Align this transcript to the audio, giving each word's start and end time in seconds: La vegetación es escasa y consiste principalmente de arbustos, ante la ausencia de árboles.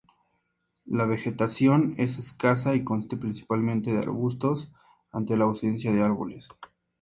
La 0.87 1.05
vegetación 1.05 1.93
es 1.99 2.17
escasa 2.17 2.73
y 2.73 2.83
consiste 2.83 3.17
principalmente 3.17 3.93
de 3.93 3.99
arbustos, 3.99 4.71
ante 5.11 5.37
la 5.37 5.43
ausencia 5.43 5.93
de 5.93 6.01
árboles. 6.01 6.47